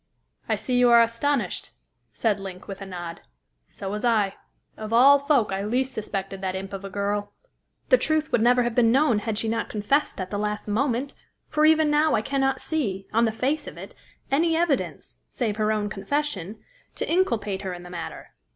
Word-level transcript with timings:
"I 0.49 0.55
see 0.55 0.79
you 0.79 0.89
are 0.89 0.99
astonished," 1.03 1.69
said 2.11 2.39
Link, 2.39 2.67
with 2.67 2.81
a 2.81 2.87
nod; 2.87 3.21
"so 3.67 3.87
was 3.91 4.03
I. 4.03 4.33
Of 4.75 4.91
all 4.91 5.19
folk, 5.19 5.51
I 5.51 5.63
least 5.63 5.93
suspected 5.93 6.41
that 6.41 6.55
imp 6.55 6.73
of 6.73 6.83
a 6.83 6.89
girl. 6.89 7.33
The 7.89 7.99
truth 7.99 8.31
would 8.31 8.41
never 8.41 8.63
have 8.63 8.73
been 8.73 8.91
known, 8.91 9.19
had 9.19 9.37
she 9.37 9.47
not 9.47 9.69
confessed 9.69 10.19
at 10.19 10.31
the 10.31 10.39
last 10.39 10.67
moment; 10.67 11.13
for 11.49 11.65
even 11.67 11.91
now 11.91 12.15
I 12.15 12.23
cannot 12.23 12.59
see, 12.59 13.05
on 13.13 13.25
the 13.25 13.31
face 13.31 13.67
of 13.67 13.77
it, 13.77 13.93
any 14.31 14.57
evidence 14.57 15.17
save 15.29 15.57
her 15.57 15.71
own 15.71 15.87
confession 15.87 16.63
to 16.95 17.07
inculpate 17.07 17.61
her 17.61 17.71
in 17.75 17.83
the 17.83 17.91
matter. 17.91 18.33